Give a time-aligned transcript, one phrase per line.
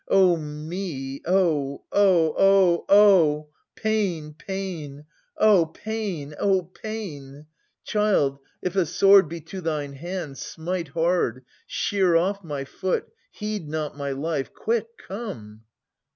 [0.07, 1.21] Oh me!
[1.27, 1.83] Oh!
[1.91, 2.33] Oh!
[2.35, 2.85] Oh!
[2.89, 3.49] Oh!
[3.75, 4.33] Pain!
[4.35, 5.05] pain!
[5.37, 6.33] Oh pain!
[6.39, 7.45] oh pain!
[7.83, 13.09] Child, if a sword be to thine hand, smite hard, Shear off my foot!
[13.29, 14.51] heed not my life!
[14.55, 15.65] Quick, come